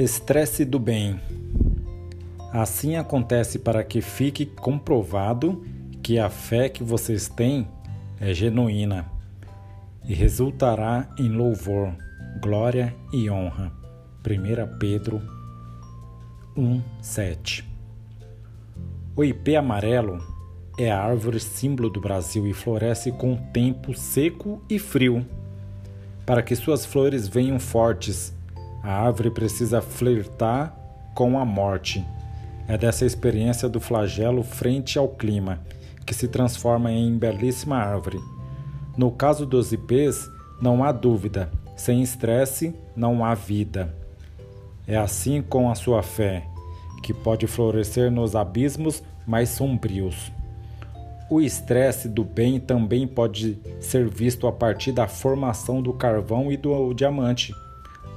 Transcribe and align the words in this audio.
Estresse 0.00 0.64
do 0.64 0.78
bem. 0.78 1.20
Assim 2.52 2.94
acontece 2.94 3.58
para 3.58 3.82
que 3.82 4.00
fique 4.00 4.46
comprovado 4.46 5.66
que 6.00 6.20
a 6.20 6.30
fé 6.30 6.68
que 6.68 6.84
vocês 6.84 7.26
têm 7.26 7.66
é 8.20 8.32
genuína 8.32 9.10
e 10.04 10.14
resultará 10.14 11.12
em 11.18 11.28
louvor, 11.28 11.92
glória 12.40 12.94
e 13.12 13.28
honra. 13.28 13.72
1 14.24 14.78
Pedro 14.78 15.20
1:7. 16.56 17.64
O 19.16 19.24
ipê 19.24 19.56
amarelo 19.56 20.24
é 20.78 20.92
a 20.92 21.02
árvore 21.02 21.40
símbolo 21.40 21.90
do 21.90 22.00
Brasil 22.00 22.46
e 22.46 22.54
floresce 22.54 23.10
com 23.10 23.34
tempo 23.52 23.92
seco 23.98 24.62
e 24.70 24.78
frio. 24.78 25.26
Para 26.24 26.40
que 26.40 26.54
suas 26.54 26.86
flores 26.86 27.26
venham 27.26 27.58
fortes, 27.58 28.37
a 28.82 28.92
árvore 28.92 29.30
precisa 29.30 29.80
flertar 29.80 30.74
com 31.14 31.38
a 31.38 31.44
morte. 31.44 32.04
É 32.66 32.76
dessa 32.76 33.04
experiência 33.04 33.68
do 33.68 33.80
flagelo 33.80 34.42
frente 34.42 34.98
ao 34.98 35.08
clima 35.08 35.60
que 36.04 36.14
se 36.14 36.28
transforma 36.28 36.90
em 36.90 37.18
belíssima 37.18 37.76
árvore. 37.76 38.18
No 38.96 39.10
caso 39.10 39.44
dos 39.44 39.72
ipês, 39.72 40.30
não 40.60 40.82
há 40.82 40.90
dúvida, 40.90 41.50
sem 41.76 42.02
estresse 42.02 42.74
não 42.96 43.24
há 43.24 43.34
vida. 43.34 43.94
É 44.86 44.96
assim 44.96 45.42
com 45.42 45.70
a 45.70 45.74
sua 45.74 46.02
fé, 46.02 46.46
que 47.02 47.12
pode 47.12 47.46
florescer 47.46 48.10
nos 48.10 48.34
abismos 48.34 49.02
mais 49.26 49.50
sombrios. 49.50 50.32
O 51.30 51.42
estresse 51.42 52.08
do 52.08 52.24
bem 52.24 52.58
também 52.58 53.06
pode 53.06 53.58
ser 53.80 54.08
visto 54.08 54.46
a 54.46 54.52
partir 54.52 54.92
da 54.92 55.06
formação 55.06 55.82
do 55.82 55.92
carvão 55.92 56.50
e 56.50 56.56
do 56.56 56.94
diamante. 56.94 57.52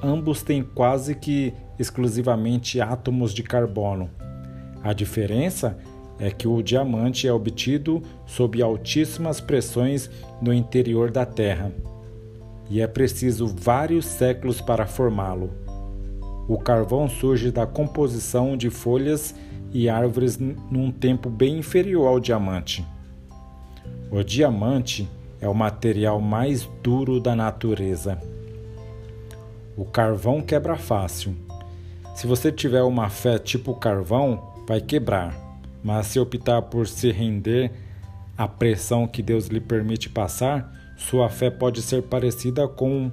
Ambos 0.03 0.41
têm 0.41 0.63
quase 0.63 1.15
que 1.15 1.53
exclusivamente 1.77 2.81
átomos 2.81 3.33
de 3.33 3.43
carbono. 3.43 4.09
A 4.83 4.93
diferença 4.93 5.77
é 6.19 6.31
que 6.31 6.47
o 6.47 6.61
diamante 6.61 7.27
é 7.27 7.33
obtido 7.33 8.01
sob 8.25 8.61
altíssimas 8.61 9.39
pressões 9.39 10.09
no 10.41 10.53
interior 10.53 11.11
da 11.11 11.25
Terra 11.25 11.71
e 12.69 12.79
é 12.79 12.87
preciso 12.87 13.47
vários 13.47 14.05
séculos 14.05 14.61
para 14.61 14.87
formá-lo. 14.87 15.51
O 16.47 16.57
carvão 16.57 17.07
surge 17.09 17.51
da 17.51 17.67
composição 17.67 18.55
de 18.55 18.69
folhas 18.69 19.35
e 19.73 19.89
árvores 19.89 20.37
num 20.37 20.89
tempo 20.91 21.29
bem 21.29 21.57
inferior 21.59 22.07
ao 22.07 22.19
diamante. 22.19 22.85
O 24.09 24.23
diamante 24.23 25.09
é 25.39 25.49
o 25.49 25.53
material 25.53 26.21
mais 26.21 26.69
duro 26.81 27.19
da 27.19 27.35
natureza. 27.35 28.17
O 29.75 29.85
carvão 29.85 30.41
quebra 30.41 30.75
fácil. 30.75 31.35
Se 32.13 32.27
você 32.27 32.51
tiver 32.51 32.83
uma 32.83 33.09
fé 33.09 33.39
tipo 33.39 33.73
carvão, 33.73 34.51
vai 34.67 34.81
quebrar. 34.81 35.33
Mas 35.83 36.07
se 36.07 36.19
optar 36.19 36.61
por 36.63 36.87
se 36.87 37.11
render 37.11 37.71
à 38.37 38.47
pressão 38.47 39.07
que 39.07 39.23
Deus 39.23 39.47
lhe 39.47 39.61
permite 39.61 40.09
passar, 40.09 40.71
sua 40.97 41.29
fé 41.29 41.49
pode 41.49 41.81
ser 41.81 42.03
parecida 42.03 42.67
com 42.67 43.11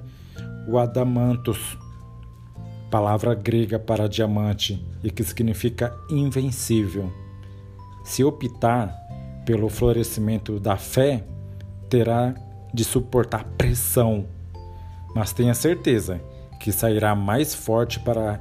o 0.67 0.77
adamantos, 0.77 1.77
palavra 2.91 3.33
grega 3.33 3.79
para 3.79 4.07
diamante 4.07 4.85
e 5.03 5.09
que 5.09 5.23
significa 5.23 5.95
invencível. 6.09 7.11
Se 8.03 8.23
optar 8.23 8.93
pelo 9.45 9.69
florescimento 9.69 10.59
da 10.59 10.77
fé, 10.77 11.23
terá 11.89 12.35
de 12.71 12.83
suportar 12.83 13.45
pressão, 13.57 14.27
mas 15.15 15.33
tenha 15.33 15.53
certeza 15.55 16.21
que 16.59 16.71
sairá 16.71 17.15
mais 17.15 17.55
forte 17.55 17.99
para 17.99 18.39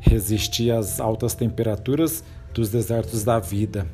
resistir 0.00 0.70
às 0.70 1.00
altas 1.00 1.34
temperaturas 1.34 2.24
dos 2.52 2.70
desertos 2.70 3.24
da 3.24 3.38
vida. 3.38 3.86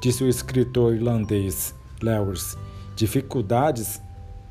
Disse 0.00 0.22
o 0.22 0.28
escritor 0.28 0.94
irlandês 0.94 1.74
Lewis: 2.00 2.56
dificuldades 2.94 4.00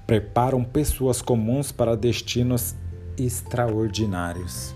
preparam 0.06 0.64
pessoas 0.64 1.22
comuns 1.22 1.72
para 1.72 1.96
destinos 1.96 2.76
extraordinários. 3.18 4.75